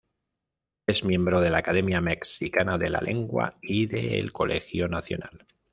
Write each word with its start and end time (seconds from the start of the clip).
Es 0.87 1.03
miembro 1.03 1.41
de 1.41 1.51
la 1.51 1.59
Academia 1.59 2.01
Mexicana 2.01 2.79
de 2.79 2.89
la 2.89 3.01
Lengua 3.01 3.59
y 3.61 3.85
de 3.85 4.17
El 4.17 4.31
Colegio 4.33 4.87
Nacional. 4.87 5.45